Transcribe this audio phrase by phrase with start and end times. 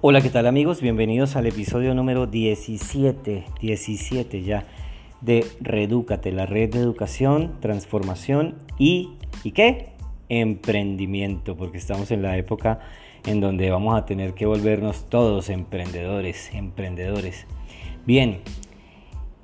[0.00, 0.80] Hola, ¿qué tal amigos?
[0.80, 4.64] Bienvenidos al episodio número 17, 17 ya,
[5.20, 9.94] de Redúcate, la red de educación, transformación y, ¿y qué?
[10.28, 12.78] Emprendimiento, porque estamos en la época
[13.26, 17.48] en donde vamos a tener que volvernos todos emprendedores, emprendedores.
[18.06, 18.42] Bien,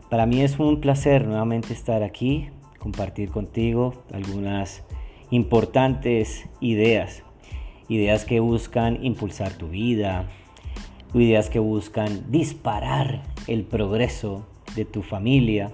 [0.08, 4.84] para mí es un placer nuevamente estar aquí, compartir contigo algunas
[5.30, 7.24] importantes ideas
[7.88, 10.26] ideas que buscan impulsar tu vida,
[11.20, 15.70] ideas que buscan disparar el progreso de tu familia,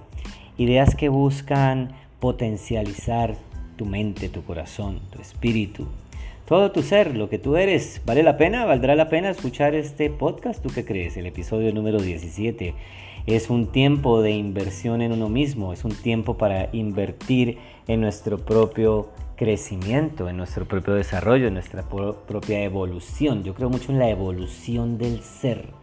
[0.57, 3.35] ideas que buscan potencializar
[3.75, 5.87] tu mente, tu corazón, tu espíritu,
[6.45, 8.01] todo tu ser, lo que tú eres.
[8.05, 8.65] ¿Vale la pena?
[8.65, 10.61] ¿Valdrá la pena escuchar este podcast?
[10.61, 11.17] ¿Tú qué crees?
[11.17, 12.75] El episodio número 17
[13.25, 18.37] es un tiempo de inversión en uno mismo, es un tiempo para invertir en nuestro
[18.37, 19.09] propio
[19.41, 23.41] crecimiento, en nuestro propio desarrollo, en nuestra propia evolución.
[23.41, 25.73] Yo creo mucho en la evolución del ser.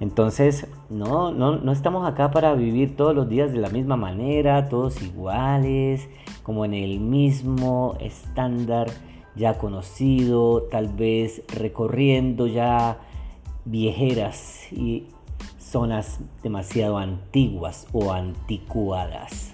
[0.00, 4.68] Entonces, no, no, no estamos acá para vivir todos los días de la misma manera,
[4.68, 6.08] todos iguales,
[6.42, 8.88] como en el mismo estándar
[9.36, 12.98] ya conocido, tal vez recorriendo ya
[13.64, 15.06] viejeras y
[15.56, 19.51] zonas demasiado antiguas o anticuadas.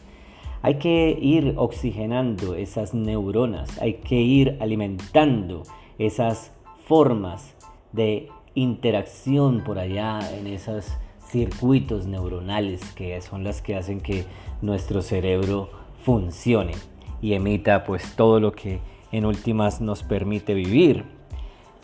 [0.63, 5.63] Hay que ir oxigenando esas neuronas, hay que ir alimentando
[5.99, 6.53] esas
[6.85, 7.55] formas
[7.93, 10.87] de interacción por allá en esos
[11.31, 14.25] circuitos neuronales que son las que hacen que
[14.63, 15.69] nuestro cerebro
[16.03, 16.73] funcione
[17.21, 18.81] y emita pues todo lo que
[19.13, 21.05] en últimas nos permite vivir,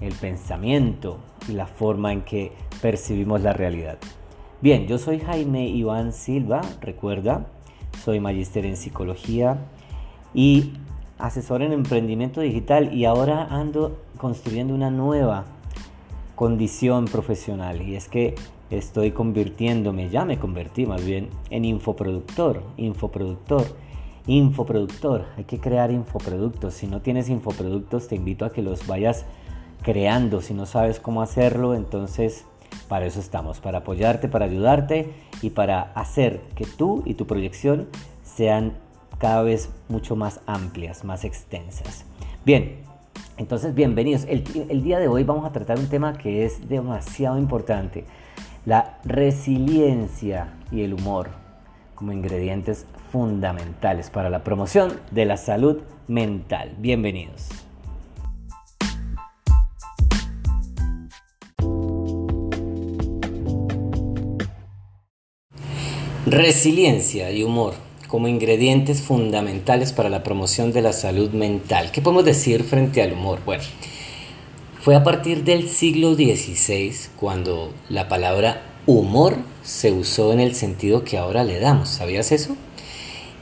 [0.00, 2.52] el pensamiento y la forma en que
[2.82, 3.98] percibimos la realidad.
[4.60, 7.46] Bien, yo soy Jaime Iván Silva, recuerda,
[8.02, 9.58] soy magíster en psicología
[10.34, 10.72] y
[11.18, 15.44] asesor en emprendimiento digital y ahora ando construyendo una nueva
[16.34, 18.34] condición profesional y es que
[18.70, 23.64] estoy convirtiéndome, ya me convertí más bien, en infoproductor, infoproductor,
[24.26, 25.26] infoproductor.
[25.36, 26.74] Hay que crear infoproductos.
[26.74, 29.26] Si no tienes infoproductos, te invito a que los vayas
[29.82, 30.40] creando.
[30.40, 32.46] Si no sabes cómo hacerlo, entonces
[32.88, 37.88] para eso estamos, para apoyarte, para ayudarte y para hacer que tú y tu proyección
[38.22, 38.74] sean
[39.18, 42.04] cada vez mucho más amplias, más extensas.
[42.44, 42.78] Bien,
[43.36, 44.24] entonces bienvenidos.
[44.28, 44.44] El,
[44.82, 48.04] día de hoy vamos a tratar un tema que es demasiado importante,
[48.66, 51.30] la resiliencia y el humor
[51.94, 56.74] como ingredientes fundamentales para la promoción de la salud mental.
[56.78, 57.63] Bienvenidos.
[66.26, 67.74] Resiliencia y humor
[68.08, 71.90] como ingredientes fundamentales para la promoción de la salud mental.
[71.90, 73.40] ¿Qué podemos decir frente al humor?
[73.44, 73.62] Bueno,
[74.80, 81.04] fue a partir del siglo XVI cuando la palabra humor se usó en el sentido
[81.04, 81.90] que ahora le damos.
[81.90, 82.56] ¿Sabías eso?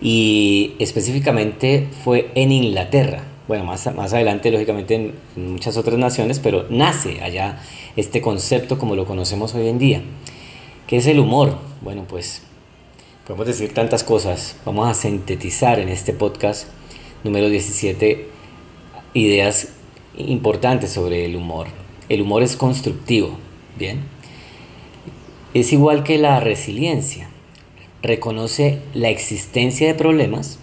[0.01, 3.23] Y específicamente fue en Inglaterra.
[3.47, 7.63] Bueno, más, más adelante, lógicamente, en, en muchas otras naciones, pero nace allá
[7.95, 10.03] este concepto como lo conocemos hoy en día.
[10.89, 11.59] ¿Qué es el humor?
[11.81, 12.43] Bueno, pues
[13.27, 14.57] Podemos decir tantas cosas.
[14.65, 16.67] Vamos a sintetizar en este podcast
[17.23, 18.27] número 17
[19.15, 19.69] ideas
[20.17, 21.69] importantes sobre el humor.
[22.09, 23.39] El humor es constructivo,
[23.79, 24.01] ¿bien?
[25.55, 27.29] Es igual que la resiliencia.
[28.03, 30.59] Reconoce la existencia de problemas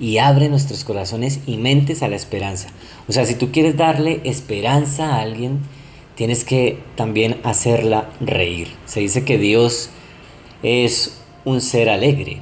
[0.00, 2.70] y abre nuestros corazones y mentes a la esperanza.
[3.06, 5.58] O sea, si tú quieres darle esperanza a alguien,
[6.14, 8.68] tienes que también hacerla reír.
[8.86, 9.90] Se dice que Dios
[10.62, 12.40] es un ser alegre.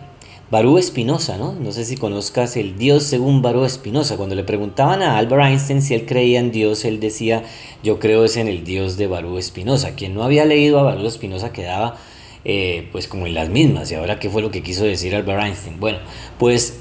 [0.50, 1.52] Barú Espinosa, ¿no?
[1.52, 4.16] No sé si conozcas el Dios según Barú Espinosa.
[4.16, 7.44] Cuando le preguntaban a Albert Einstein si él creía en Dios, él decía,
[7.84, 9.94] yo creo es en el Dios de Barú Espinosa.
[9.94, 11.96] Quien no había leído a Barú Espinosa quedaba
[12.44, 13.92] eh, pues como en las mismas.
[13.92, 15.78] ¿Y ahora qué fue lo que quiso decir Albert Einstein?
[15.78, 15.98] Bueno,
[16.36, 16.80] pues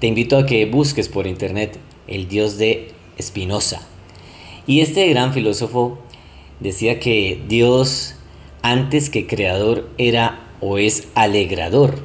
[0.00, 1.78] te invito a que busques por internet
[2.08, 3.86] el Dios de Espinosa.
[4.66, 5.98] Y este gran filósofo
[6.58, 8.16] decía que Dios,
[8.62, 11.98] antes que creador, era o es alegrador.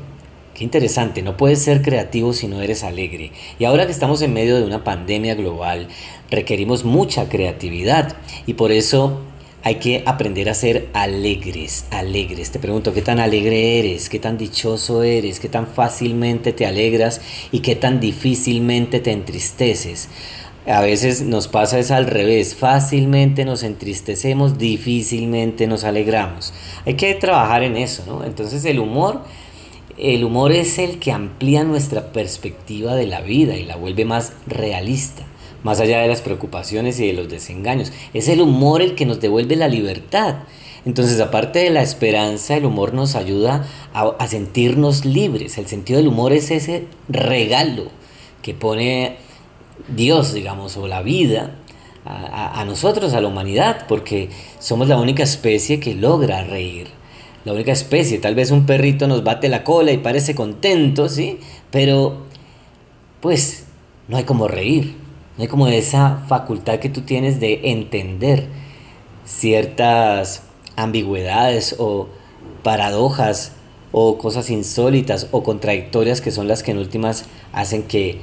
[0.53, 3.31] Qué interesante, no puedes ser creativo si no eres alegre.
[3.57, 5.87] Y ahora que estamos en medio de una pandemia global,
[6.29, 9.21] requerimos mucha creatividad y por eso
[9.63, 12.51] hay que aprender a ser alegres, alegres.
[12.51, 14.09] Te pregunto, ¿qué tan alegre eres?
[14.09, 15.39] ¿Qué tan dichoso eres?
[15.39, 17.21] ¿Qué tan fácilmente te alegras?
[17.53, 20.09] ¿Y qué tan difícilmente te entristeces?
[20.67, 26.53] A veces nos pasa es al revés, fácilmente nos entristecemos, difícilmente nos alegramos.
[26.85, 28.23] Hay que trabajar en eso, ¿no?
[28.23, 29.21] Entonces el humor,
[29.97, 34.33] el humor es el que amplía nuestra perspectiva de la vida y la vuelve más
[34.47, 35.23] realista.
[35.61, 37.91] más allá de las preocupaciones y de los desengaños.
[38.13, 40.35] Es el humor el que nos devuelve la libertad.
[40.85, 45.57] Entonces, aparte de la esperanza, el humor nos ayuda a, sentirnos libres.
[45.57, 47.87] El sentido del humor es ese regalo
[48.41, 49.17] que pone
[49.95, 51.55] Dios, digamos, o la vida
[52.05, 56.87] a, nosotros, a la humanidad, porque somos la única especie que logra reír.
[57.45, 61.39] La única especie, tal vez un perrito nos bate la cola y parece contento, ¿sí?
[61.71, 62.25] Pero,
[63.21, 63.65] pues,
[64.07, 64.95] no hay como reír,
[65.37, 68.47] no hay como esa facultad que tú tienes de entender
[69.25, 70.43] ciertas
[70.75, 72.07] ambigüedades o
[72.63, 73.53] paradojas
[73.91, 78.19] o cosas insólitas o contradictorias que son las que en últimas hacen que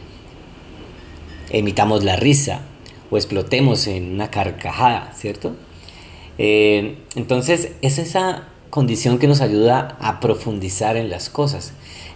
[1.59, 2.61] emitamos la risa
[3.11, 5.55] o explotemos en una carcajada, ¿cierto?
[6.39, 11.73] Eh, entonces es esa condición que nos ayuda a profundizar en las cosas.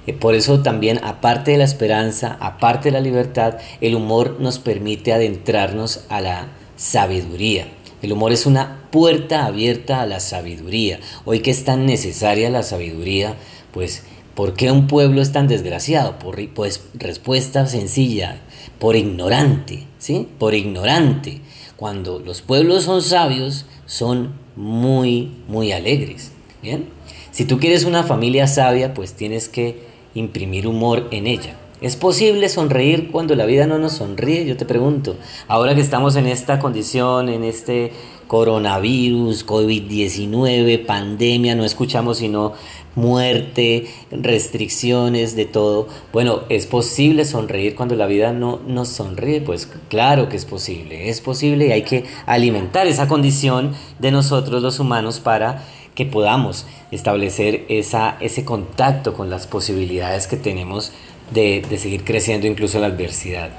[0.07, 4.59] Eh, por eso también, aparte de la esperanza, aparte de la libertad, el humor nos
[4.59, 7.69] permite adentrarnos a la sabiduría.
[8.03, 11.01] El humor es una puerta abierta a la sabiduría.
[11.25, 13.37] Hoy que es tan necesaria la sabiduría,
[13.73, 14.05] pues,
[14.35, 16.19] ¿por qué un pueblo es tan desgraciado?
[16.19, 18.41] Por, pues, respuesta sencilla,
[18.79, 20.29] por ignorante, ¿sí?
[20.39, 21.41] Por ignorante.
[21.77, 26.33] Cuando los pueblos son sabios, son muy, muy alegres,
[26.63, 26.89] ¿bien?
[27.31, 29.85] Si tú quieres una familia sabia, pues tienes que
[30.15, 31.57] imprimir humor en ella.
[31.81, 34.45] ¿Es posible sonreír cuando la vida no nos sonríe?
[34.45, 35.17] Yo te pregunto.
[35.49, 37.93] Ahora que estamos en esta condición, en este
[38.27, 42.53] coronavirus, COVID-19, pandemia, no escuchamos sino
[42.95, 45.89] muerte, restricciones, de todo.
[46.13, 49.41] Bueno, ¿es posible sonreír cuando la vida no nos sonríe?
[49.41, 54.63] Pues claro que es posible, es posible y hay que alimentar esa condición de nosotros
[54.63, 55.65] los humanos para
[55.95, 60.93] que podamos establecer esa, ese contacto con las posibilidades que tenemos
[61.33, 63.51] de, seguir creciendo incluso la adversidad.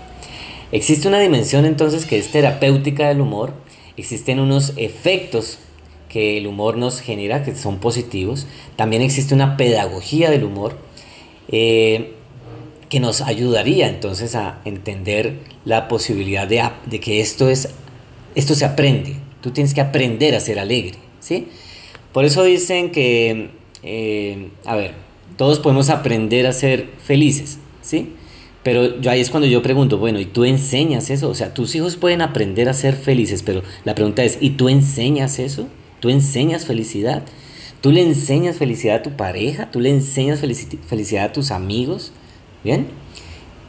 [0.72, 3.54] Existe una dimensión entonces que es terapéutica del humor,
[3.98, 5.60] existen unos efectos
[6.12, 10.76] que el humor nos genera, que son positivos, también existe una pedagogía del humor
[11.48, 12.12] eh,
[12.90, 17.70] que nos ayudaría entonces a entender la posibilidad de, que esto, es,
[18.36, 21.48] esto se aprende, tú tienes que aprender a ser alegre, ¿sí?
[22.12, 24.96] Por eso dicen que, eh, a ver,
[25.38, 28.16] todos podemos aprender a ser felices, ¿sí?
[28.64, 31.30] Pero yo, ahí es cuando yo pregunto, bueno, ¿y tú enseñas eso?
[31.30, 34.68] O sea, tus hijos pueden aprender a ser felices, pero la pregunta es, ¿y tú
[34.68, 35.70] enseñas eso?
[36.02, 37.24] ¿Tú enseñas felicidad?
[37.80, 39.72] ¿Tú le enseñas felicidad a tu pareja?
[39.72, 42.12] ¿Tú le enseñas felicidad a tus amigos?
[42.64, 42.88] ¿Bien?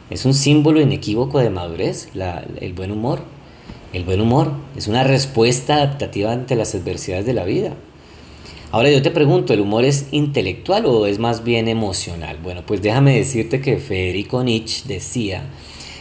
[0.09, 2.09] Es un símbolo inequívoco de madurez,
[2.59, 3.21] el buen humor.
[3.93, 7.75] El buen humor es una respuesta adaptativa ante las adversidades de la vida.
[8.71, 12.39] Ahora yo te pregunto, ¿el humor es intelectual o es más bien emocional?
[12.41, 15.43] Bueno, pues déjame decirte que Federico Nietzsche decía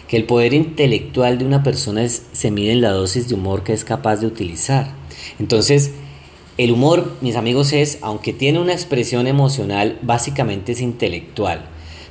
[0.09, 3.75] que el poder intelectual de una persona se mide en la dosis de humor que
[3.75, 4.95] es capaz de utilizar.
[5.39, 5.93] Entonces,
[6.59, 11.63] el humor, mis amigos, es, aunque tiene una expresión emocional, básicamente es intelectual.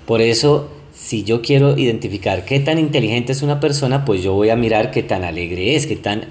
[0.05, 4.49] Por eso, si yo quiero identificar qué tan inteligente es una persona, pues yo voy
[4.49, 6.25] a mirar qué tan alegre es, qué tan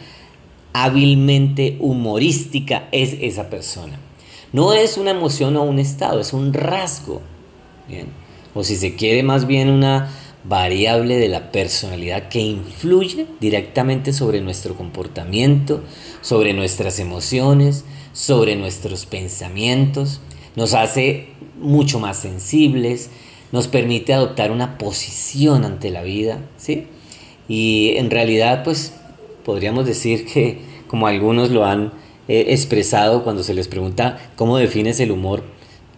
[0.73, 3.99] hábilmente humorística es esa persona.
[4.53, 7.23] No es una emoción o un estado, es un rasgo.
[8.55, 10.11] O si se quiere más bien una
[10.45, 15.83] variable de la personalidad que influye directamente sobre nuestro comportamiento,
[16.23, 20.21] sobre nuestras emociones, sobre nuestros pensamientos,
[20.57, 21.29] nos hace
[21.61, 23.11] mucho más sensibles,
[23.53, 26.87] nos permite adoptar una posición ante la vida, ¿sí?
[27.49, 28.95] Y en realidad, pues
[29.45, 31.93] podríamos decir que, como algunos lo han
[32.29, 35.43] expresado cuando se les pregunta cómo defines el humor,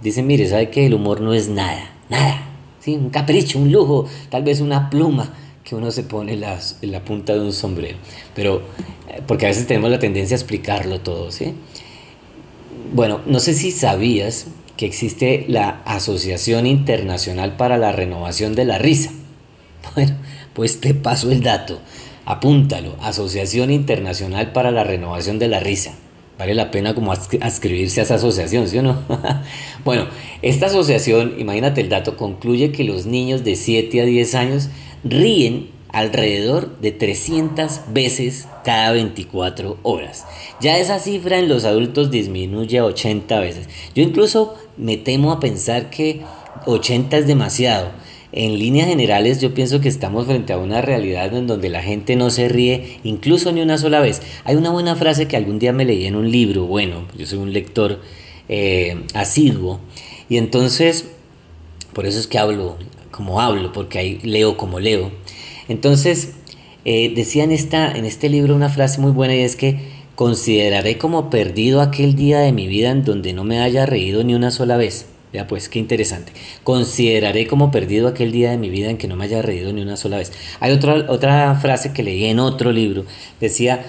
[0.02, 1.92] dicen, mire, ¿sabe que el humor no es nada?
[2.08, 2.42] Nada.
[2.80, 2.94] ¿sí?
[2.96, 5.30] Un capricho, un lujo, tal vez una pluma
[5.62, 7.98] que uno se pone en la punta de un sombrero.
[8.34, 8.62] Pero,
[9.08, 11.54] eh, porque a veces tenemos la tendencia a explicarlo todo, ¿sí?
[12.94, 18.78] Bueno, no sé si sabías que existe la Asociación Internacional para la Renovación de la
[18.78, 19.10] Risa.
[19.94, 20.14] Bueno,
[20.52, 21.80] pues te paso el dato.
[22.24, 25.94] Apúntalo, Asociación Internacional para la Renovación de la Risa.
[26.38, 29.02] Vale la pena como adscribirse a esa asociación, ¿sí o no?
[29.84, 30.06] bueno,
[30.42, 34.68] esta asociación, imagínate el dato, concluye que los niños de 7 a 10 años
[35.02, 40.26] ríen alrededor de 300 veces cada 24 horas.
[40.60, 43.68] Ya esa cifra en los adultos disminuye a 80 veces.
[43.94, 46.22] Yo incluso me temo a pensar que
[46.66, 47.90] 80 es demasiado
[48.32, 52.16] en líneas generales yo pienso que estamos frente a una realidad en donde la gente
[52.16, 54.22] no se ríe incluso ni una sola vez.
[54.44, 57.38] Hay una buena frase que algún día me leí en un libro, bueno, yo soy
[57.38, 58.00] un lector
[58.48, 59.80] eh, asiduo,
[60.30, 61.10] y entonces,
[61.92, 62.78] por eso es que hablo
[63.10, 65.12] como hablo, porque ahí leo como leo.
[65.68, 66.32] Entonces,
[66.84, 69.80] eh, decía en, esta, en este libro una frase muy buena y es que
[70.14, 74.34] consideraré como perdido aquel día de mi vida en donde no me haya reído ni
[74.34, 75.06] una sola vez.
[75.32, 76.32] Ya pues, qué interesante.
[76.62, 79.80] Consideraré como perdido aquel día de mi vida en que no me haya reído ni
[79.80, 80.30] una sola vez.
[80.60, 83.06] Hay otra, otra frase que leí en otro libro.
[83.40, 83.82] Decía,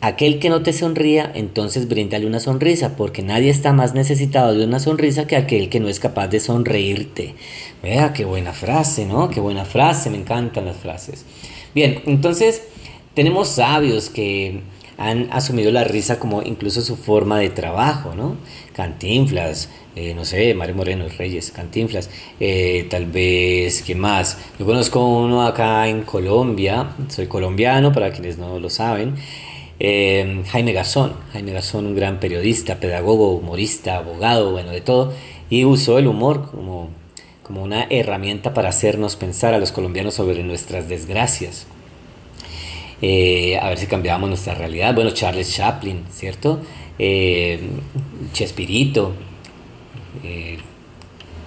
[0.00, 4.64] aquel que no te sonría, entonces bríndale una sonrisa, porque nadie está más necesitado de
[4.64, 7.34] una sonrisa que aquel que no es capaz de sonreírte.
[7.82, 9.28] Vea, qué buena frase, ¿no?
[9.28, 11.24] Qué buena frase, me encantan las frases.
[11.74, 12.62] Bien, entonces
[13.14, 14.60] tenemos sabios que
[14.96, 18.36] han asumido la risa como incluso su forma de trabajo, ¿no?
[18.74, 24.38] Cantinflas, eh, no sé, Mario Moreno, Reyes, Cantinflas, eh, tal vez, ¿qué más?
[24.58, 29.14] Yo conozco uno acá en Colombia, soy colombiano, para quienes no lo saben,
[29.80, 35.12] eh, Jaime Garzón, Jaime Garzón, un gran periodista, pedagogo, humorista, abogado, bueno, de todo,
[35.48, 36.90] y usó el humor como,
[37.42, 41.66] como una herramienta para hacernos pensar a los colombianos sobre nuestras desgracias.
[43.02, 44.94] Eh, a ver si cambiábamos nuestra realidad.
[44.94, 46.60] Bueno, Charles Chaplin, ¿cierto?
[46.98, 47.58] Eh,
[48.34, 49.14] Chespirito.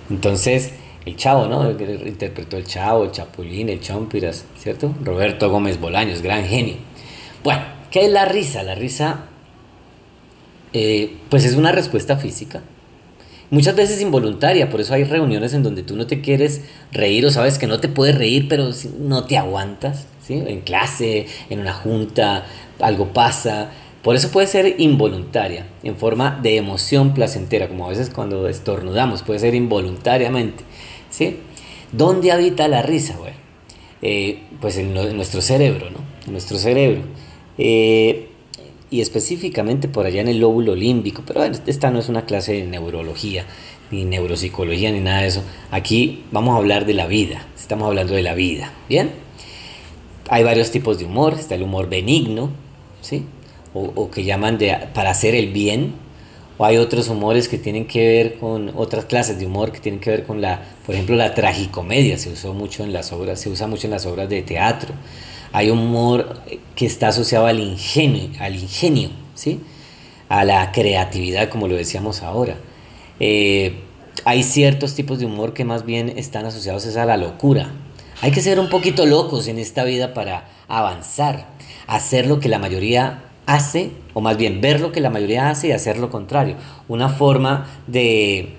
[0.10, 0.74] Entonces,
[1.06, 1.70] el Chavo, ¿no?
[1.70, 4.94] interpretó el Chavo, el Chapulín, el Chompiras, ¿cierto?
[5.04, 6.76] Roberto Gómez Bolaños, gran genio.
[7.44, 7.62] Bueno,
[7.94, 8.64] ¿qué es la risa?
[8.64, 9.26] La risa,
[11.30, 12.64] pues es una respuesta física.
[13.52, 17.30] Muchas veces involuntaria, por eso hay reuniones en donde tú no te quieres reír o
[17.30, 20.08] sabes que no te puedes reír, pero no te aguantas.
[20.28, 22.46] En clase, en una junta,
[22.80, 23.70] algo pasa.
[24.02, 29.22] Por eso puede ser involuntaria, en forma de emoción placentera, como a veces cuando estornudamos,
[29.22, 30.64] puede ser involuntariamente.
[31.12, 31.38] ¿sí?
[31.92, 33.18] ¿Dónde habita la risa?
[33.20, 33.38] Bueno,
[34.02, 36.00] eh, pues en, nuestro cerebro, ¿no?
[36.26, 37.04] En nuestro cerebro.
[37.58, 38.30] Eh,
[38.90, 42.66] y específicamente por allá en el lóbulo límbico, pero esta no es una clase de
[42.66, 43.46] neurología,
[43.90, 45.44] ni neuropsicología, ni nada de eso.
[45.72, 49.24] Aquí vamos a hablar de la vida, estamos hablando de la vida, ¿bien?
[50.30, 52.50] hay varios tipos de humor, está el humor benigno,
[53.02, 53.26] ¿sí?
[53.74, 55.94] O, que llaman de para hacer el bien,
[56.58, 60.00] o hay otros humores que tienen que ver con otras clases de humor que tienen
[60.00, 63.50] que ver con la, por ejemplo, la tragicomedia, se usó mucho en las obras, se
[63.50, 64.94] usa mucho en las obras de teatro.
[65.54, 66.42] Hay humor
[66.76, 69.62] que está asociado al ingenio, al ingenio, ¿sí?
[70.28, 72.58] A la creatividad, como lo decíamos ahora.
[73.20, 73.76] Eh,
[74.26, 77.72] hay ciertos tipos de humor que más bien están asociados a la locura,
[78.24, 81.46] hay que ser un poquito locos en esta vida para avanzar,
[81.88, 85.68] hacer lo que la mayoría hace, o más bien ver lo que la mayoría hace
[85.68, 86.56] y hacer lo contrario.
[86.88, 88.56] Una forma de,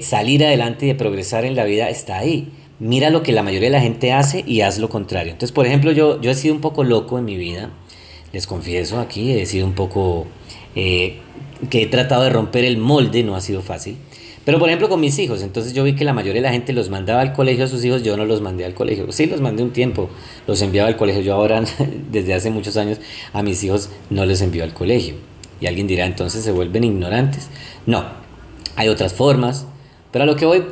[0.00, 2.50] salir adelante y de progresar en la vida está ahí.
[2.80, 5.32] Mira lo que la mayoría de la gente hace y haz lo contrario.
[5.32, 7.70] Entonces, por ejemplo, yo, he sido un poco loco en mi vida,
[8.32, 10.26] les confieso aquí, he sido un poco...
[10.74, 11.18] Eh,
[11.70, 13.96] que he tratado de romper el molde, no ha sido fácil.
[14.44, 16.72] Pero por ejemplo con mis hijos, entonces yo vi que la mayoría de la gente
[16.72, 19.12] los mandaba al colegio a sus hijos, yo no los mandé al colegio.
[19.12, 20.08] Sí, los mandé un tiempo,
[20.46, 21.20] los enviaba al colegio.
[21.20, 21.62] Yo ahora,
[22.10, 22.98] desde hace muchos años,
[23.34, 25.16] a mis hijos no les envío al colegio.
[25.60, 27.48] Y alguien dirá, entonces se vuelven ignorantes.
[27.84, 28.04] No,
[28.76, 29.66] hay otras formas,
[30.10, 30.62] pero a lo que voy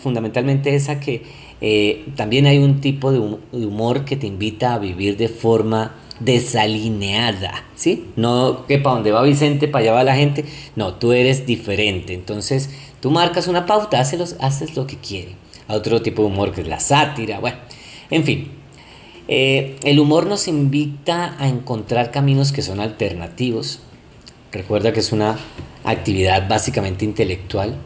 [0.00, 1.22] fundamentalmente es a que
[1.60, 3.18] eh, también hay un tipo de
[3.52, 8.06] humor que te invita a vivir de forma desalineada, ¿sí?
[8.16, 10.44] No que para donde va Vicente, para allá va la gente,
[10.76, 15.32] no, tú eres diferente, entonces Tú marcas una pauta, haces, lo que quiere.
[15.68, 17.56] A otro tipo de humor que es la sátira, bueno,
[18.10, 18.50] en fin.
[19.28, 23.80] Eh, el humor nos invita a encontrar caminos que son alternativos.
[24.52, 25.38] Recuerda que es una
[25.84, 27.76] actividad básicamente intelectual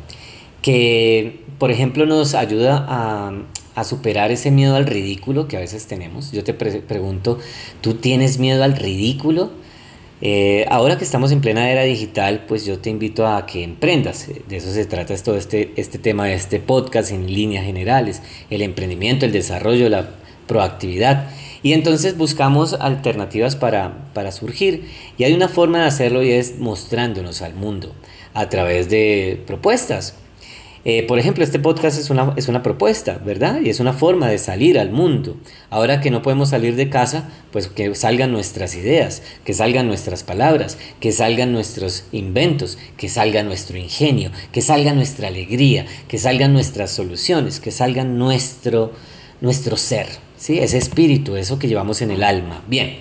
[0.64, 3.34] que, por ejemplo, nos ayuda a,
[3.74, 6.32] a superar ese miedo al ridículo que a veces tenemos.
[6.32, 7.38] Yo te pregunto,
[7.82, 9.50] ¿tú tienes miedo al ridículo?
[10.22, 14.26] Eh, ahora que estamos en plena era digital, pues yo te invito a que emprendas.
[14.48, 18.22] De eso se trata todo este, este tema de este podcast en líneas generales.
[18.48, 20.12] El emprendimiento, el desarrollo, la
[20.46, 21.28] proactividad.
[21.62, 24.88] Y entonces buscamos alternativas para, para surgir.
[25.18, 27.92] Y hay una forma de hacerlo y es mostrándonos al mundo
[28.32, 30.14] a través de propuestas.
[30.86, 33.60] Eh, por ejemplo, este podcast es una, es una propuesta, ¿verdad?
[33.62, 35.36] Y es una forma de salir al mundo.
[35.70, 40.24] Ahora que no podemos salir de casa, pues que salgan nuestras ideas, que salgan nuestras
[40.24, 46.52] palabras, que salgan nuestros inventos, que salga nuestro ingenio, que salga nuestra alegría, que salgan
[46.52, 48.92] nuestras soluciones, que salgan nuestro,
[49.40, 50.58] nuestro ser, ¿sí?
[50.58, 52.62] Ese espíritu, eso que llevamos en el alma.
[52.68, 52.96] Bien,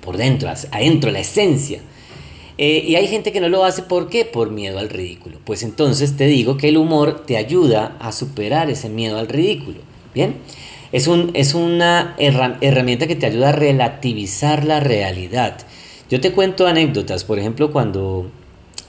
[0.00, 1.80] por dentro, adentro, la esencia.
[2.58, 4.24] Eh, y hay gente que no lo hace, ¿por qué?
[4.24, 5.38] Por miedo al ridículo.
[5.44, 9.78] Pues entonces te digo que el humor te ayuda a superar ese miedo al ridículo.
[10.12, 10.34] Bien,
[10.90, 15.58] es, un, es una herramienta que te ayuda a relativizar la realidad.
[16.10, 18.30] Yo te cuento anécdotas, por ejemplo, cuando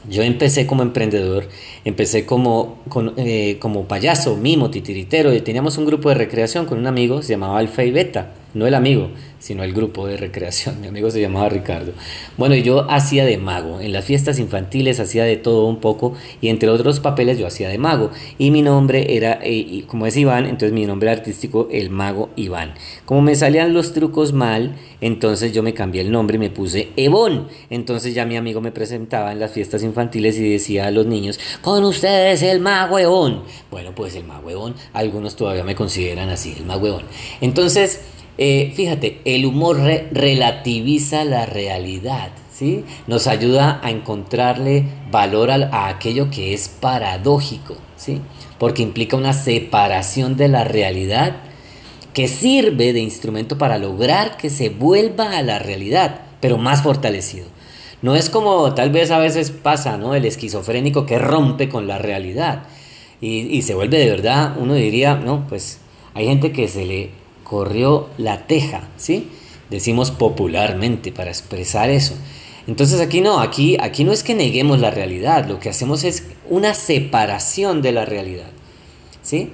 [0.10, 1.50] yo empecé como emprendedor,
[1.86, 2.80] empecé como,
[3.18, 7.34] eh, como payaso, mimo, titiritero, y teníamos un grupo de recreación con un amigo, se
[7.34, 8.34] llamaba Alfa y Beta.
[8.54, 10.82] No el amigo, sino el grupo de recreación.
[10.82, 11.94] Mi amigo se llamaba Ricardo.
[12.38, 13.80] Bueno, yo hacía de mago.
[13.80, 17.70] En las fiestas infantiles hacía de todo un poco y entre otros papeles yo hacía
[17.70, 18.12] de mago.
[18.38, 22.74] Y mi nombre era, eh, como es Iván, entonces mi nombre artístico, el mago Iván.
[23.06, 26.90] Como me salían los trucos mal, entonces yo me cambié el nombre y me puse
[26.98, 27.48] Evón.
[27.70, 31.40] Entonces ya mi amigo me presentaba en las fiestas infantiles y decía a los niños,
[31.62, 33.44] con ustedes el mago Evón.
[33.72, 37.04] Bueno, pues el mago Evón, algunos todavía me consideran así, el mago Evón.
[37.42, 38.02] Entonces,
[38.42, 39.82] eh, fíjate, el humor
[40.12, 42.86] relativiza la realidad, ¿sí?
[43.06, 48.22] Nos ayuda a encontrarle valor a, aquello que es paradójico, ¿sí?
[48.58, 51.36] Porque implica una separación de la realidad
[52.14, 57.48] que sirve de instrumento para lograr que se vuelva a la realidad, pero más fortalecido.
[58.02, 60.16] No es como tal vez a veces pasa, ¿no?
[60.16, 62.64] El esquizofrénico que rompe con la realidad
[63.20, 65.80] y, y se vuelve de verdad, uno diría, no, pues
[66.14, 67.19] hay gente que se le
[67.50, 69.28] corrió la teja, ¿sí?
[69.72, 72.14] Decimos popularmente para expresar eso.
[72.68, 76.28] Entonces aquí no, aquí, aquí no es que neguemos la realidad, lo que hacemos es
[76.48, 78.52] una separación de la realidad,
[79.24, 79.52] ¿sí?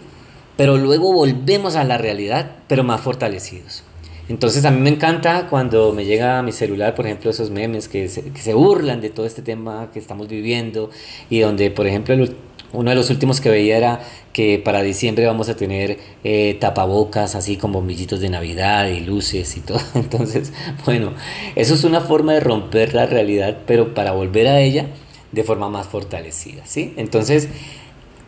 [0.57, 3.83] Pero luego volvemos a la realidad, pero más fortalecidos.
[4.27, 7.87] Entonces a mí me encanta cuando me llega a mi celular, por ejemplo, esos memes
[7.87, 10.89] que se, que se burlan de todo este tema que estamos viviendo
[11.29, 12.35] y donde, por ejemplo, el,
[12.73, 14.01] uno de los últimos que veía era
[14.33, 19.55] que para diciembre vamos a tener eh, tapabocas así con bombillitos de Navidad y luces
[19.57, 19.79] y todo.
[19.95, 20.51] Entonces,
[20.85, 21.13] bueno,
[21.55, 24.87] eso es una forma de romper la realidad, pero para volver a ella
[25.31, 26.93] de forma más fortalecida, ¿sí?
[26.97, 27.49] Entonces,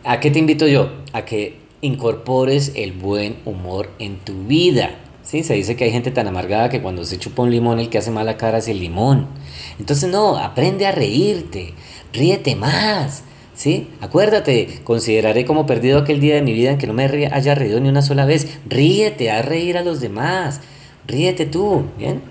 [0.04, 0.90] ¿a qué te invito yo?
[1.12, 4.96] A que incorpores el buen humor en tu vida.
[5.22, 5.42] ¿sí?
[5.42, 7.98] Se dice que hay gente tan amargada que cuando se chupa un limón el que
[7.98, 9.26] hace mala cara es el limón.
[9.78, 11.74] Entonces no, aprende a reírte,
[12.12, 13.22] ríete más,
[13.58, 13.88] ¿Sí?
[14.00, 17.80] Acuérdate, consideraré como perdido aquel día de mi vida en que no me haya reído
[17.80, 18.46] ni una sola vez.
[18.68, 20.60] Ríete, haz reír a los demás.
[21.08, 22.22] Ríete tú, ¿bien?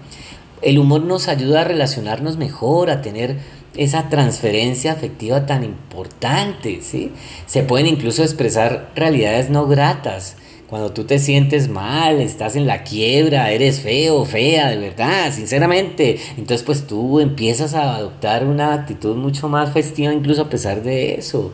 [0.61, 3.35] El humor nos ayuda a relacionarnos mejor, a tener
[3.75, 7.11] esa transferencia afectiva tan importante, ¿sí?
[7.45, 10.37] Se pueden incluso expresar realidades no gratas
[10.67, 16.19] cuando tú te sientes mal, estás en la quiebra, eres feo, fea, de verdad, sinceramente,
[16.37, 21.15] entonces pues tú empiezas a adoptar una actitud mucho más festiva incluso a pesar de
[21.15, 21.53] eso.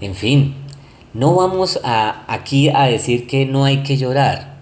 [0.00, 0.54] En fin,
[1.12, 4.56] no vamos a, aquí a decir que no hay que llorar.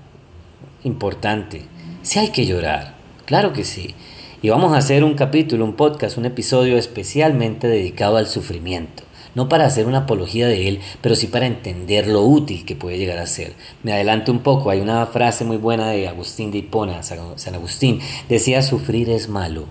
[0.82, 1.62] Importante,
[2.02, 3.94] sí hay que llorar, claro que sí.
[4.42, 9.48] Y vamos a hacer un capítulo, un podcast, un episodio especialmente dedicado al sufrimiento no
[9.48, 13.18] para hacer una apología de él, pero sí para entender lo útil que puede llegar
[13.18, 13.54] a ser.
[13.82, 18.00] Me adelanto un poco, hay una frase muy buena de Agustín de Hipona, San Agustín,
[18.28, 19.66] decía sufrir es malo,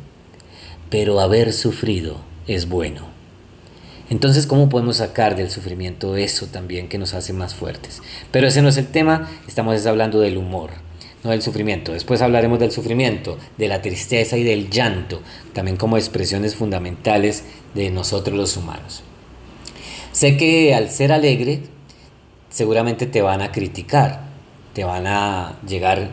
[0.89, 2.17] pero haber sufrido
[2.47, 3.19] es bueno.
[4.09, 8.01] Entonces, ¿cómo podemos sacar del sufrimiento eso también que nos hace más fuertes?
[8.31, 10.71] Pero ese no es el tema, estamos hablando del humor,
[11.23, 11.93] no del sufrimiento.
[11.93, 15.21] Después hablaremos del sufrimiento, de la tristeza y del llanto,
[15.53, 17.43] también como expresiones fundamentales
[17.75, 19.03] de nosotros los humanos.
[20.11, 21.61] Sé que al ser alegre,
[22.49, 24.21] seguramente te van a criticar,
[24.73, 26.09] te van a llegar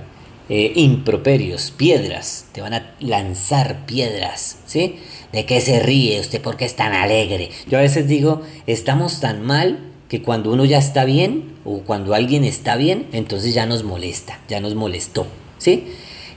[0.49, 4.97] eh, improperios, piedras, te van a lanzar piedras, ¿sí?
[5.33, 6.41] ¿De qué se ríe usted?
[6.41, 7.51] ¿Por qué es tan alegre?
[7.69, 9.79] Yo a veces digo, estamos tan mal
[10.09, 14.39] que cuando uno ya está bien o cuando alguien está bien, entonces ya nos molesta,
[14.49, 15.27] ya nos molestó,
[15.59, 15.89] ¿sí?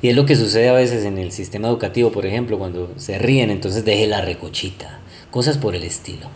[0.01, 3.19] Y es lo que sucede a veces en el sistema educativo, por ejemplo, cuando se
[3.19, 6.27] ríen, entonces deje la recochita, cosas por el estilo.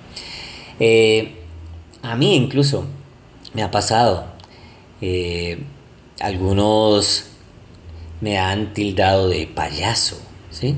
[0.80, 1.36] Eh,
[2.02, 2.86] a mí incluso
[3.54, 4.26] me ha pasado.
[5.02, 5.64] Eh,
[6.20, 7.26] algunos
[8.22, 10.18] me han tildado de payaso,
[10.50, 10.76] ¿sí?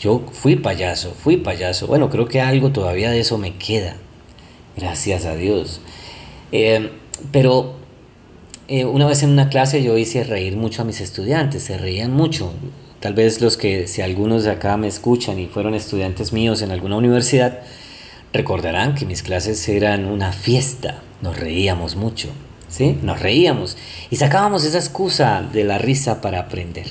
[0.00, 1.86] Yo fui payaso, fui payaso.
[1.86, 3.96] Bueno, creo que algo todavía de eso me queda.
[4.76, 5.80] Gracias a Dios.
[6.50, 6.90] Eh,
[7.30, 7.76] pero
[8.68, 12.52] una vez en una clase yo hice reír mucho a mis estudiantes, se reían mucho.
[13.00, 16.70] Tal vez los que, si algunos de acá me escuchan y fueron estudiantes míos en
[16.70, 17.62] alguna universidad,
[18.32, 22.30] Recordarán que mis clases eran una fiesta, nos reíamos mucho,
[22.66, 22.96] ¿sí?
[23.02, 23.76] Nos reíamos
[24.10, 26.86] y sacábamos esa excusa de la risa para aprender.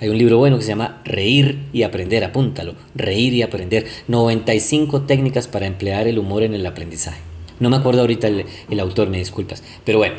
[0.00, 5.02] Hay un libro bueno que se llama Reír y Aprender, apúntalo, Reír y Aprender, 95
[5.02, 7.20] técnicas para emplear el humor en el aprendizaje.
[7.58, 10.16] No me acuerdo ahorita el, autor, me disculpas, pero bueno,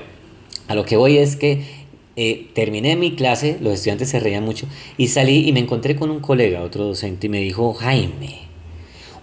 [0.68, 1.86] a lo que voy es que
[2.18, 6.12] eh, terminé mi clase, los estudiantes se reían mucho y salí y me encontré con
[6.12, 8.45] un colega, otro docente, y me dijo, Jaime,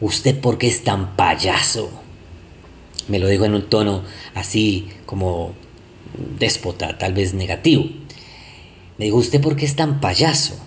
[0.03, 1.91] ¿usted por qué es tan payaso?
[3.09, 4.03] Me lo dijo en un tono
[4.35, 5.55] así como
[6.39, 7.85] déspota, tal vez negativo.
[8.99, 10.59] Me dijo, ¿usted por qué es tan payaso?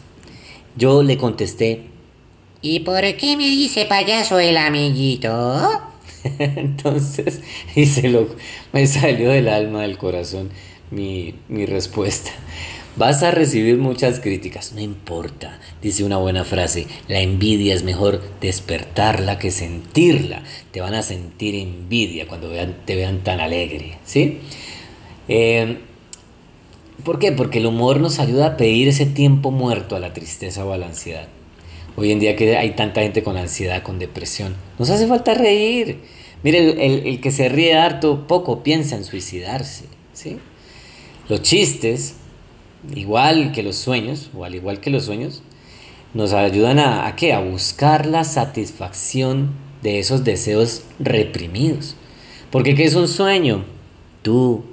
[0.77, 1.83] Yo le contesté,
[2.61, 5.81] ¿y por qué me dice payaso el amiguito?
[6.39, 7.41] Entonces,
[7.75, 8.27] y se lo,
[8.71, 10.49] me salió del alma, del corazón,
[10.91, 12.31] mi, mi respuesta.
[12.97, 18.21] Vas a recibir muchas críticas, no importa, dice una buena frase, la envidia es mejor
[18.39, 20.43] despertarla que sentirla.
[20.71, 22.49] Te van a sentir envidia cuando
[22.85, 24.39] te vean tan alegre, ¿sí?
[25.27, 25.79] Eh,
[27.03, 27.33] ¿Por qué?
[27.33, 30.77] Porque el humor nos ayuda a pedir ese tiempo muerto a la tristeza o a
[30.77, 31.27] la ansiedad.
[31.97, 35.99] Hoy en día que hay tanta gente con ansiedad, con depresión, nos hace falta reír.
[36.43, 40.37] Mire, el, que se ríe harto poco piensa en suicidarse, ¿sí?
[41.27, 42.15] Los chistes
[42.93, 45.41] igual que los sueños, o al igual que los sueños,
[46.13, 49.51] nos ayudan a, a, a buscar la satisfacción
[49.83, 51.95] de esos deseos reprimidos.
[52.51, 53.65] Porque ¿qué es un sueño?
[54.21, 54.63] Tú,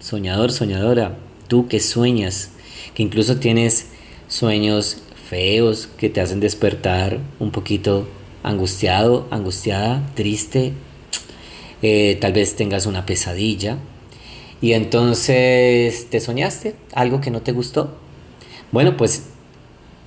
[0.00, 2.50] soñador, soñadora, tú que sueñas,
[2.94, 3.90] que incluso tienes
[4.28, 8.08] sueños feos que te hacen despertar un poquito
[8.42, 10.72] angustiado, angustiada, triste,
[11.82, 13.78] eh, tal vez tengas una pesadilla,
[14.60, 17.96] y entonces te soñaste algo que no te gustó.
[18.72, 19.24] Bueno, pues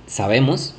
[0.06, 0.74] sabemos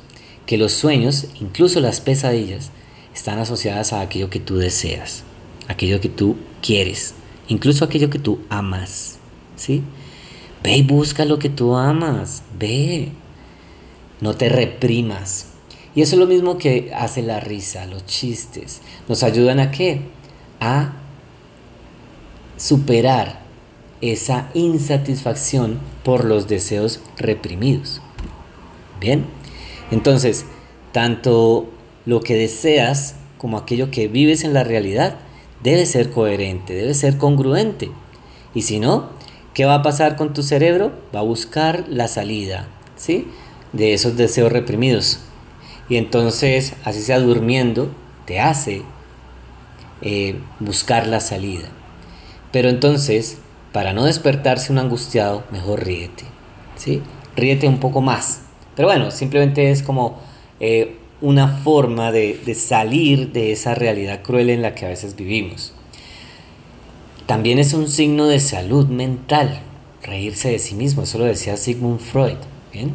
[0.46, 2.70] que los sueños, incluso las pesadillas,
[3.14, 5.24] están asociadas a aquello que tú deseas,
[5.68, 7.14] aquello que tú quieres,
[7.48, 9.18] incluso aquello que tú amas.
[9.56, 9.82] ¿Sí?
[10.62, 13.12] Ve y busca lo que tú amas, ve.
[14.20, 15.48] No te reprimas.
[15.94, 18.80] Y eso es lo mismo que hace la risa, los chistes.
[19.08, 20.00] Nos ayudan a qué?
[20.60, 20.94] A
[22.56, 23.43] superar
[24.00, 28.00] esa insatisfacción por los deseos reprimidos.
[29.00, 29.24] Bien,
[29.90, 30.46] entonces,
[30.92, 31.68] tanto
[32.06, 35.16] lo que deseas como aquello que vives en la realidad
[35.62, 37.90] debe ser coherente, debe ser congruente.
[38.54, 39.10] Y si no,
[39.54, 40.92] ¿qué va a pasar con tu cerebro?
[41.14, 43.28] Va a buscar la salida, ¿sí?
[43.72, 45.20] De esos deseos reprimidos.
[45.88, 47.90] Y entonces, así sea durmiendo,
[48.26, 48.82] te hace
[50.02, 51.68] eh, buscar la salida.
[52.52, 53.38] Pero entonces,
[53.74, 56.22] para no despertarse un angustiado, mejor ríete,
[56.76, 57.02] ¿sí?
[57.34, 58.42] Ríete un poco más.
[58.76, 60.20] Pero bueno, simplemente es como
[60.60, 65.72] eh, una forma de, salir de esa realidad cruel en la que a veces vivimos.
[67.26, 69.58] También es un signo de salud mental,
[70.04, 72.36] reírse de sí mismo, eso lo decía Sigmund Freud,
[72.72, 72.92] ¿bien?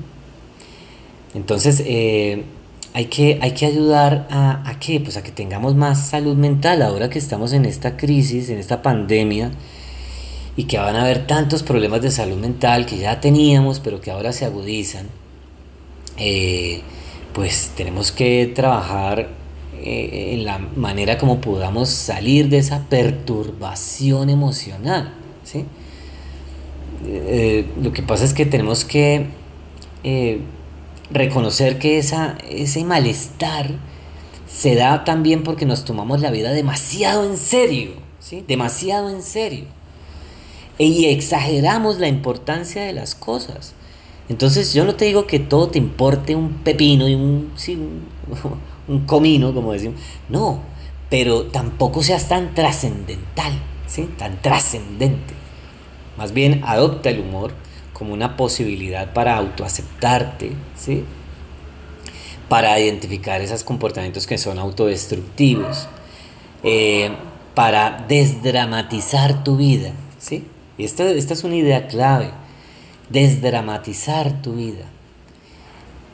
[1.34, 2.46] Entonces, eh,
[2.94, 4.64] hay, que, hay que ayudar a?
[5.04, 8.82] Pues a que tengamos más salud mental ahora que estamos en esta crisis, en esta
[8.82, 9.52] pandemia,
[10.60, 14.12] y que van a haber tantos problemas de salud mental que ya teníamos, pero que
[14.12, 15.08] ahora se agudizan,
[16.18, 16.82] eh,
[17.32, 19.30] pues tenemos que trabajar
[19.82, 25.14] eh, en la manera como podamos salir de esa perturbación emocional.
[25.46, 25.64] ¿sí?
[27.06, 29.28] Eh, lo que pasa es que tenemos que
[31.10, 33.72] reconocer que esa, ese malestar
[34.46, 38.44] se da también porque nos tomamos la vida demasiado en serio, ¿sí?
[38.46, 39.79] demasiado en serio
[40.88, 43.74] y exageramos la importancia de las cosas.
[44.30, 47.16] Entonces yo no te digo que todo te importe un pepino y
[48.88, 50.00] un, comino, como decimos.
[50.30, 50.62] No,
[51.10, 53.54] pero tampoco seas tan trascendental,
[53.88, 54.10] ¿sí?
[54.18, 55.34] tan trascendente.
[56.18, 57.52] Más bien adopta el humor
[57.92, 61.04] como una posibilidad para autoaceptarte, ¿sí?
[62.48, 65.88] para identificar esos comportamientos que son autodestructivos,
[66.64, 67.12] eh,
[67.54, 69.92] para desdramatizar tu vida.
[70.20, 70.46] ¿sí?
[70.80, 72.32] Esta, esta es una idea clave.
[73.10, 74.86] Desdramatizar tu vida.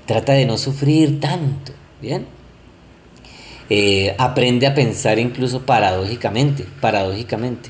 [0.06, 2.26] Trata de no sufrir tanto, ¿bien?
[3.70, 7.70] Eh, aprende a pensar incluso paradójicamente, paradójicamente.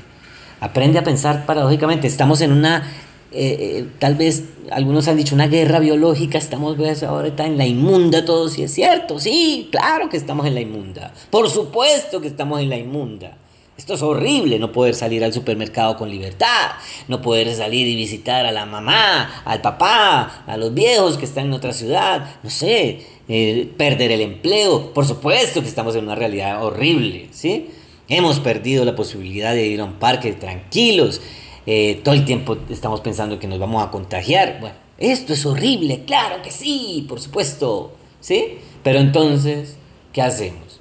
[0.60, 2.06] Aprende a pensar paradójicamente.
[2.06, 2.90] Estamos en una,
[3.32, 8.24] eh, eh, tal vez algunos han dicho una guerra biológica, estamos ahorita en la inmunda
[8.24, 11.12] todos, y es cierto, sí, claro que estamos en la inmunda.
[11.30, 13.36] Por supuesto que estamos en la inmunda.
[13.76, 16.70] Esto es horrible, no poder salir al supermercado con libertad,
[17.08, 21.46] no poder salir y visitar a la mamá, al papá, a los viejos que están
[21.46, 24.94] en otra ciudad, no sé, eh, perder el empleo.
[24.94, 27.68] Por supuesto que estamos en una realidad horrible, ¿sí?
[28.08, 31.20] Hemos perdido la posibilidad de ir a un parque tranquilos,
[31.66, 34.56] eh, todo el tiempo estamos pensando que nos vamos a contagiar.
[34.58, 38.58] Bueno, esto es horrible, claro que sí, por supuesto, ¿sí?
[38.82, 39.76] Pero entonces,
[40.14, 40.80] ¿qué hacemos?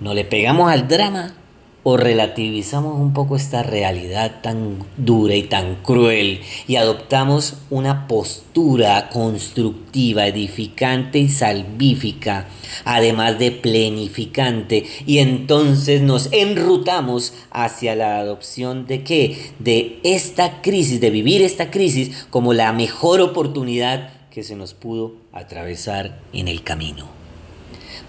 [0.00, 1.36] ¿No le pegamos al drama?
[1.84, 9.08] O relativizamos un poco esta realidad tan dura y tan cruel y adoptamos una postura
[9.10, 12.46] constructiva, edificante y salvífica,
[12.84, 19.52] además de plenificante, y entonces nos enrutamos hacia la adopción de qué?
[19.58, 25.14] De esta crisis, de vivir esta crisis como la mejor oportunidad que se nos pudo
[25.32, 27.21] atravesar en el camino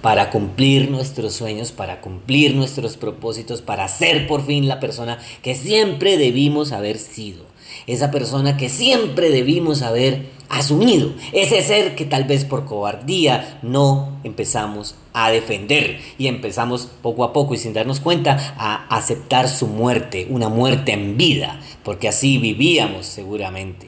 [0.01, 5.55] para cumplir nuestros sueños, para cumplir nuestros propósitos, para ser por fin la persona que
[5.55, 7.45] siempre debimos haber sido.
[7.87, 14.19] esa persona que siempre debimos haber asumido, ese ser que tal vez por cobardía no
[14.23, 19.67] empezamos a defender y empezamos poco a poco y sin darnos cuenta a aceptar su
[19.67, 23.87] muerte, una muerte en vida, porque así vivíamos seguramente,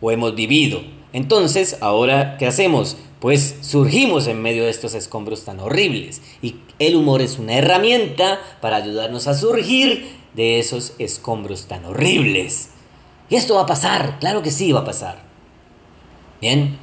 [0.00, 0.95] o hemos vivido.
[1.12, 2.96] Entonces, ahora, ¿qué hacemos?
[3.20, 8.40] Pues surgimos en medio de estos escombros tan horribles y el humor es una herramienta
[8.60, 12.70] para ayudarnos a surgir de esos escombros tan horribles.
[13.30, 15.24] Y esto va a pasar, claro que sí va a pasar.
[16.40, 16.78] Bien,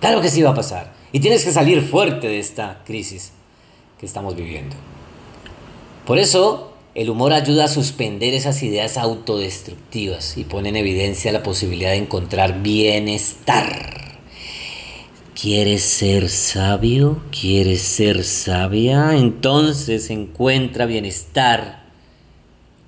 [0.00, 0.92] claro que sí va a pasar.
[1.12, 3.32] Y tienes que salir fuerte de esta crisis
[3.98, 4.76] que estamos viviendo.
[6.04, 11.42] Por eso, el humor ayuda a suspender esas ideas autodestructivas y pone en evidencia la
[11.42, 14.22] posibilidad de encontrar bienestar.
[15.38, 17.20] ¿Quieres ser sabio?
[17.38, 19.14] ¿Quieres ser sabia?
[19.14, 21.84] Entonces encuentra bienestar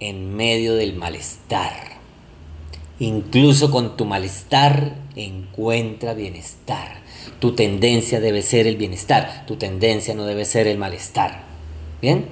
[0.00, 1.98] en medio del malestar.
[2.98, 7.02] Incluso con tu malestar encuentra bienestar.
[7.40, 11.42] Tu tendencia debe ser el bienestar, tu tendencia no debe ser el malestar.
[12.00, 12.24] ¿Bien?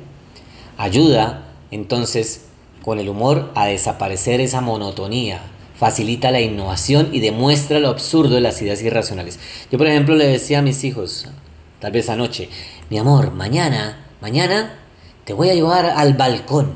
[0.79, 2.43] Ayuda entonces
[2.83, 5.41] con el humor a desaparecer esa monotonía,
[5.77, 9.39] facilita la innovación y demuestra lo absurdo de las ideas irracionales.
[9.71, 11.27] Yo por ejemplo le decía a mis hijos,
[11.81, 12.49] tal vez anoche,
[12.89, 14.79] mi amor, mañana, mañana
[15.25, 16.75] te voy a llevar al balcón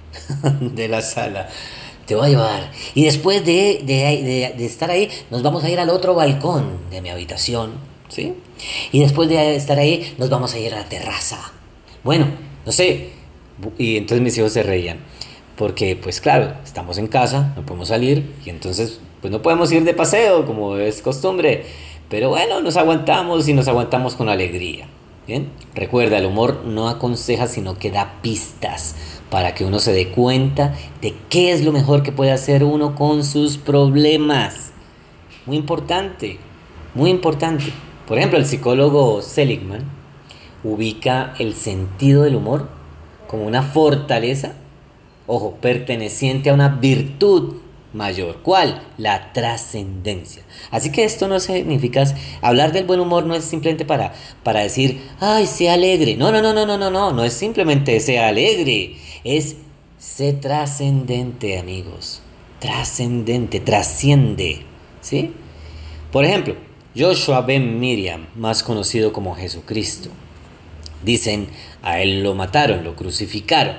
[0.60, 1.48] de la sala
[2.10, 2.72] te voy a llevar.
[2.96, 7.08] Y después de, de, estar ahí, nos vamos a ir al otro balcón de mi
[7.08, 7.74] habitación,
[8.08, 8.34] ¿sí?
[8.90, 11.52] Y después de estar ahí, nos vamos a ir a la terraza.
[12.02, 12.26] Bueno,
[12.66, 13.19] no sé.
[13.78, 14.98] Y entonces mis hijos se reían.
[15.56, 19.84] Porque, pues claro, estamos en casa, no podemos salir, y entonces, pues no podemos ir
[19.84, 21.66] de paseo, como es costumbre.
[22.08, 24.88] Pero bueno, nos aguantamos y nos aguantamos con alegría.
[25.26, 25.50] ¿Bien?
[25.74, 28.96] Recuerda, el humor no aconseja, sino que da pistas
[29.30, 32.94] para que uno se dé cuenta de qué es lo mejor que puede hacer uno
[32.94, 34.72] con sus problemas.
[35.46, 36.38] Muy importante,
[36.94, 37.66] muy importante.
[38.08, 39.84] Por ejemplo, el psicólogo Seligman
[40.64, 42.79] ubica el sentido del humor
[43.30, 44.54] como una fortaleza,
[45.28, 47.58] ojo, perteneciente a una virtud
[47.92, 48.38] mayor.
[48.42, 48.82] ¿Cuál?
[48.98, 50.42] La trascendencia.
[50.72, 52.02] Así que esto no significa,
[52.42, 56.16] hablar del buen humor no es simplemente para, para decir, ay, sea alegre.
[56.16, 59.58] No, no, no, no, no, no, no, no es simplemente sea alegre es
[59.96, 62.22] ser trascendente, amigos.
[62.58, 64.62] Trascendente, trasciende.
[65.02, 65.32] ¿Sí?
[66.10, 66.56] Por ejemplo,
[66.96, 70.10] Joshua Ben Miriam, más conocido como Jesucristo.
[71.04, 71.48] Dicen,
[71.82, 73.76] a él lo mataron, lo crucificaron.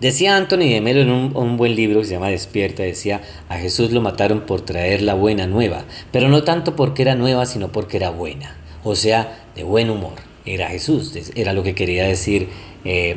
[0.00, 3.20] Decía Anthony de Melo en un, buen libro que se llama Despierta, decía,
[3.50, 7.44] a Jesús lo mataron por traer la buena nueva, pero no tanto porque era nueva,
[7.44, 10.14] sino porque era buena, o sea, de buen humor.
[10.46, 12.48] Era Jesús, era lo que quería decir
[12.84, 13.16] eh,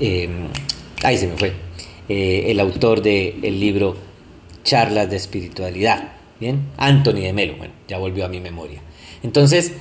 [0.00, 0.28] eh,
[1.02, 1.52] ahí se me fue,
[2.08, 3.96] eh, el autor del libro
[4.64, 6.68] Charlas de Espiritualidad, ¿bien?
[6.76, 8.80] Anthony de Melo, bueno, ya volvió a mi memoria.
[9.22, 9.72] Entonces,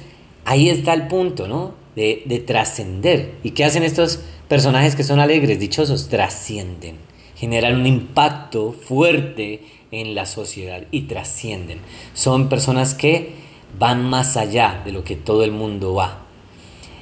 [0.44, 1.74] ahí está el punto, ¿no?
[1.96, 3.36] De, de trascender.
[3.44, 6.10] ¿Y qué hacen estos personajes que son alegres, dichosos?
[6.10, 6.98] Trascienden,
[7.36, 11.80] generan un impacto fuerte en la sociedad y trascienden.
[12.14, 13.46] Son personas que
[13.80, 16.26] van más allá de lo que todo el mundo va.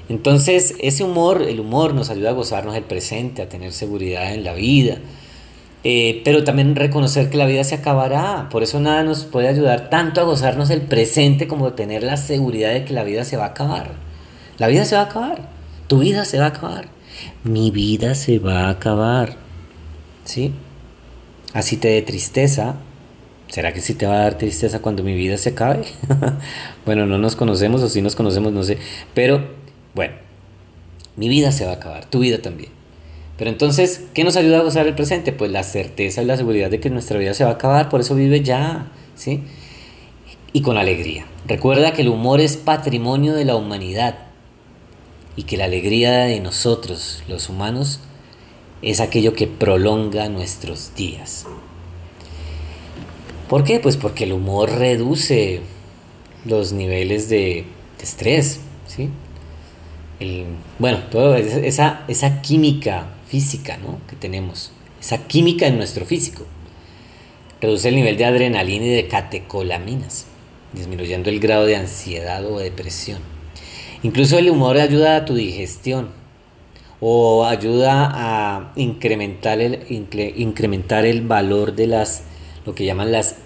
[0.10, 4.44] Entonces, ese humor, el humor nos ayuda a gozarnos el presente, a tener seguridad en
[4.44, 4.98] la vida,
[5.84, 8.48] eh, pero también reconocer que la vida se acabará.
[8.50, 12.74] Por eso nada nos puede ayudar tanto a gozarnos el presente como tener la seguridad
[12.74, 13.92] de que la vida se va a acabar.
[14.58, 15.50] La vida se va a acabar,
[15.88, 16.88] tu vida se va a acabar,
[17.44, 19.36] mi vida se va a acabar.
[20.26, 20.54] ¿Sí?
[21.54, 22.76] Así te dé tristeza,
[23.54, 25.86] ¿Será que sí te va a dar tristeza cuando mi vida se acabe?
[26.88, 28.80] bueno, no nos conocemos o si nos conocemos, no sé.
[29.14, 29.48] Pero
[29.94, 30.16] bueno,
[31.18, 32.72] mi vida se va a acabar, tu vida también.
[33.38, 35.34] Pero entonces, ¿qué nos ayuda a gozar el presente?
[35.34, 38.02] Pues la certeza y la seguridad de que nuestra vida se va a acabar, por
[38.02, 39.44] eso vive ya, ¿sí?
[40.52, 41.28] Y con alegría.
[41.48, 44.18] Recuerda que el humor es patrimonio de la humanidad
[45.36, 48.00] y que la alegría de nosotros, los humanos,
[48.82, 51.46] es aquello que prolonga nuestros días.
[53.50, 53.80] ¿Por qué?
[53.80, 55.62] Pues porque el humor reduce
[56.46, 57.66] los niveles de,
[58.02, 59.10] estrés, ¿sí?
[60.78, 66.46] bueno, toda esa, esa química física que tenemos, esa química en nuestro físico.
[67.62, 70.26] Reduce el nivel de adrenalina y de catecolaminas,
[70.74, 73.33] disminuyendo el grado de ansiedad o depresión.
[74.04, 76.10] Incluso el humor ayuda a tu digestión
[77.00, 79.80] o ayuda a incrementar el,
[80.36, 82.24] incrementar el valor de las,
[82.66, 83.38] lo que llaman las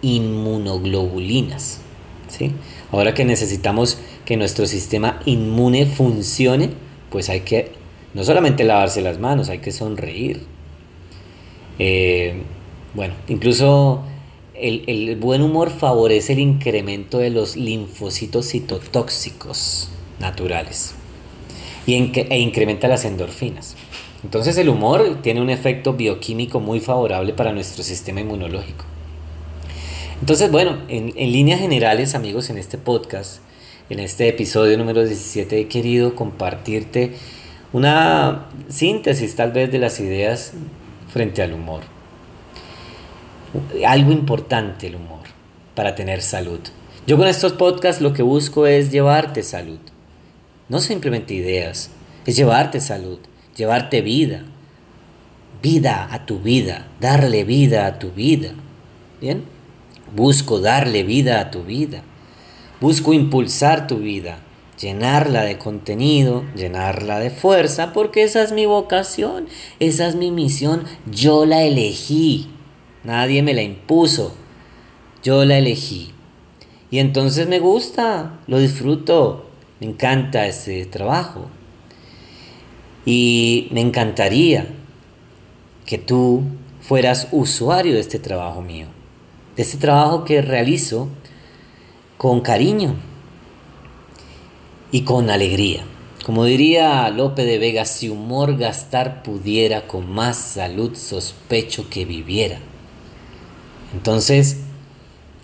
[0.00, 1.80] inmunoglobulinas.
[2.28, 2.52] ¿sí?
[2.90, 6.70] Ahora que necesitamos que nuestro sistema inmune funcione,
[7.10, 7.72] pues hay que
[8.14, 10.46] no solamente lavarse las manos, hay que sonreír.
[11.78, 12.42] Eh,
[12.94, 14.02] Bueno, incluso
[14.54, 19.90] el, buen humor favorece el incremento de los linfocitos citotóxicos
[20.20, 20.94] naturales
[21.86, 23.74] y e incrementa las endorfinas.
[24.22, 28.84] Entonces el humor tiene un efecto bioquímico muy favorable para nuestro sistema inmunológico.
[30.20, 33.40] Entonces, bueno, en, en líneas generales, amigos, en este podcast,
[33.88, 37.14] en este episodio número 17, he querido compartirte
[37.72, 40.52] una síntesis tal vez de las ideas
[41.10, 41.82] frente al humor.
[43.86, 45.26] Algo importante el humor
[45.74, 46.60] para tener salud.
[47.06, 49.78] Yo con estos podcasts lo que busco es llevarte salud.
[50.68, 51.90] No simplemente ideas,
[52.26, 53.18] es llevarte salud,
[53.56, 54.44] llevarte vida.
[55.62, 58.50] Vida a tu vida, darle vida a tu vida.
[59.20, 59.44] ¿Bien?
[60.14, 62.02] Busco darle vida a tu vida.
[62.80, 64.38] Busco impulsar tu vida,
[64.78, 69.48] llenarla de contenido, llenarla de fuerza, porque esa es mi vocación,
[69.80, 70.84] esa es mi misión.
[71.10, 72.50] Yo la elegí.
[73.02, 74.34] Nadie me la impuso.
[75.24, 76.12] Yo la elegí.
[76.90, 79.47] Y entonces me gusta, lo disfruto,
[79.80, 81.48] me encanta ese trabajo.
[83.04, 84.66] Y me encantaría
[85.86, 86.42] que tú
[86.80, 88.86] fueras usuario de este trabajo mío,
[89.56, 91.08] de este trabajo que realizo
[92.18, 92.96] con cariño
[94.90, 95.84] y con alegría.
[96.24, 102.58] Como diría Lope de Vega, si humor gastar pudiera, con más salud sospecho que viviera.
[103.94, 104.58] Entonces,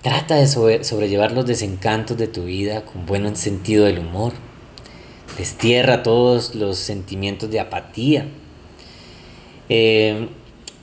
[0.05, 4.35] trata de sobrellevar los desencantos de tu vida con buen sentido del humor.
[5.39, 8.27] Destierra todos los sentimientos de apatía.
[9.71, 10.29] Eh,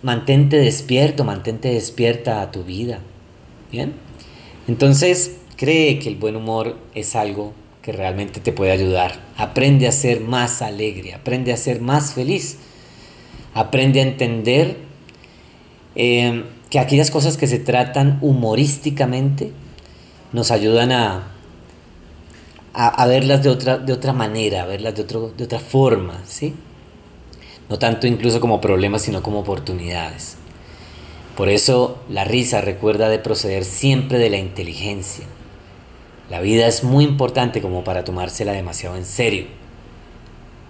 [0.01, 3.01] mantente despierto, mantente despierta a tu vida.
[3.71, 3.93] ¿Bien?
[4.67, 7.53] Entonces, cree que el buen humor es algo
[7.83, 9.19] que realmente te puede ayudar.
[9.37, 12.57] Aprende a ser más alegre, aprende a ser más feliz.
[13.53, 14.77] Aprende a entender
[15.93, 19.51] eh, que aquellas cosas que se tratan humorísticamente
[20.31, 21.27] nos ayudan a,
[22.73, 26.55] a, verlas de otra, de otra manera, a verlas de, otro, de otra forma, ¿sí?
[27.69, 30.37] No tanto incluso como problemas, sino como oportunidades.
[31.35, 35.25] Por eso la risa recuerda de proceder siempre de la inteligencia.
[36.29, 39.47] La vida es muy importante como para tomársela demasiado en serio.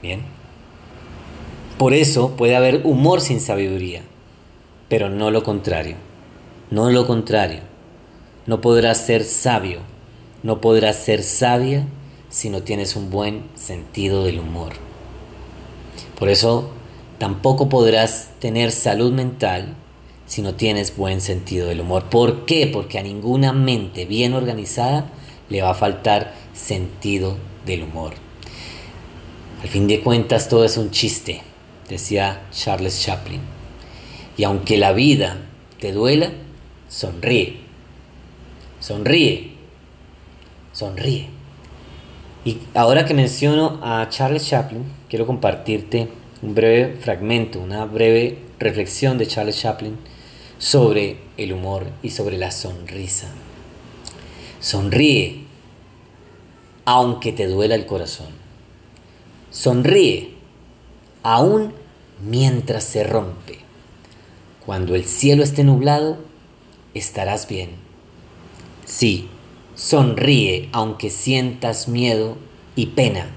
[0.01, 0.23] Bien.
[1.77, 4.01] Por eso puede haber humor sin sabiduría
[4.91, 5.95] pero no lo contrario.
[6.69, 7.61] No lo contrario.
[8.45, 9.79] No podrás ser sabio,
[10.43, 11.87] no podrás ser sabia
[12.27, 14.73] si no tienes un buen sentido del humor.
[16.19, 16.71] Por eso
[17.19, 19.75] tampoco podrás tener salud mental
[20.25, 22.09] si no tienes buen sentido del humor.
[22.09, 22.67] ¿Por qué?
[22.67, 25.09] Porque a ninguna mente bien organizada
[25.47, 28.11] le va a faltar sentido del humor.
[29.63, 31.43] Al fin de cuentas todo es un chiste,
[31.87, 33.60] decía Charles Chaplin.
[34.37, 35.37] Y aunque la vida
[35.79, 36.31] te duela,
[36.87, 37.57] sonríe.
[38.79, 39.51] Sonríe.
[40.73, 41.29] Sonríe.
[42.43, 46.07] Y ahora que menciono a Charles Chaplin, quiero compartirte
[46.41, 49.97] un breve fragmento, una breve reflexión de Charles Chaplin
[50.57, 53.27] sobre el humor y sobre la sonrisa.
[54.59, 55.45] Sonríe,
[56.85, 58.29] aunque te duela el corazón.
[59.49, 60.35] Sonríe,
[61.23, 61.73] aún
[62.23, 63.60] mientras se rompe.
[64.65, 66.19] Cuando el cielo esté nublado,
[66.93, 67.71] estarás bien.
[68.85, 69.27] Sí,
[69.73, 72.37] sonríe aunque sientas miedo
[72.75, 73.27] y pena.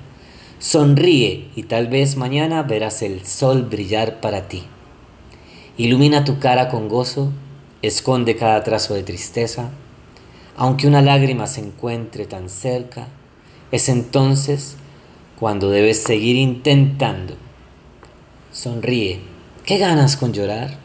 [0.59, 4.65] Sonríe y tal vez mañana verás el sol brillar para ti.
[5.79, 7.33] Ilumina tu cara con gozo,
[7.81, 9.71] esconde cada trazo de tristeza.
[10.57, 13.09] Aunque una lágrima se encuentre tan cerca,
[13.73, 14.77] es entonces
[15.39, 17.35] cuando debes seguir intentando.
[18.53, 19.21] Sonríe.
[19.65, 20.84] ¿Qué ganas con llorar?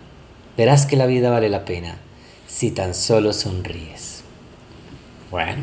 [0.60, 1.96] Verás que la vida vale la pena
[2.46, 4.24] si tan solo sonríes.
[5.32, 5.62] Bueno,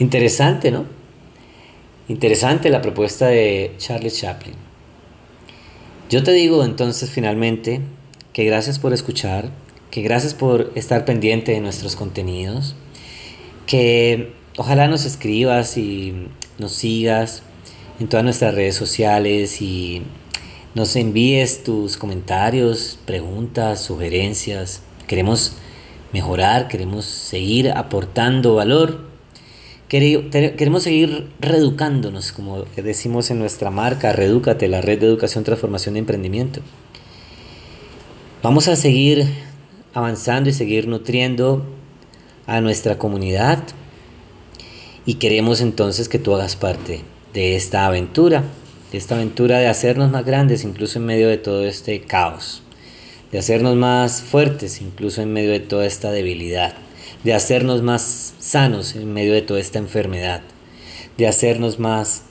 [0.00, 0.86] interesante, ¿no?
[2.08, 4.56] Interesante la propuesta de Charlie Chaplin.
[6.10, 7.80] Yo te digo entonces finalmente
[8.32, 9.50] que gracias por escuchar,
[9.92, 12.74] que gracias por estar pendiente de nuestros contenidos,
[13.68, 16.26] que ojalá nos escribas y
[16.58, 17.44] nos sigas
[18.00, 20.02] en todas nuestras redes sociales y
[20.74, 24.82] nos envíes tus comentarios, preguntas, sugerencias.
[25.06, 25.52] Queremos
[26.12, 29.08] mejorar, queremos seguir aportando valor.
[29.88, 36.00] Queremos seguir reeducándonos, como decimos en nuestra marca, Redúcate, la red de educación, transformación y
[36.00, 36.60] emprendimiento.
[38.42, 39.28] Vamos a seguir
[39.92, 41.64] avanzando y seguir nutriendo
[42.46, 43.62] a nuestra comunidad
[45.06, 47.02] y queremos entonces que tú hagas parte
[47.32, 48.42] de esta aventura
[48.96, 52.62] esta aventura de hacernos más grandes incluso en medio de todo este caos,
[53.32, 56.74] de hacernos más fuertes incluso en medio de toda esta debilidad,
[57.24, 60.42] de hacernos más sanos en medio de toda esta enfermedad,
[61.16, 62.22] de hacernos más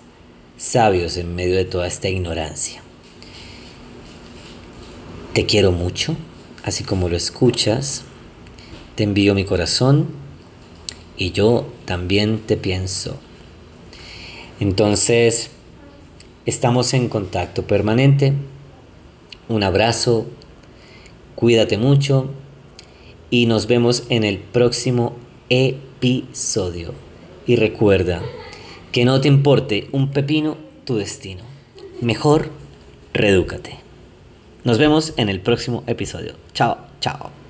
[0.57, 2.81] sabios en medio de toda esta ignorancia.
[5.33, 6.15] Te quiero mucho,
[6.63, 8.03] así como lo escuchas,
[8.95, 10.07] te envío mi corazón
[11.17, 13.19] y yo también te pienso.
[14.59, 15.49] Entonces,
[16.45, 18.33] estamos en contacto permanente.
[19.49, 20.25] Un abrazo,
[21.35, 22.29] cuídate mucho
[23.29, 25.13] y nos vemos en el próximo
[25.49, 26.93] episodio.
[27.45, 28.21] Y recuerda
[28.91, 31.43] que no te importe un pepino tu destino.
[32.01, 32.49] Mejor,
[33.13, 33.79] redúcate.
[34.63, 36.35] Nos vemos en el próximo episodio.
[36.53, 37.42] Chao, chao.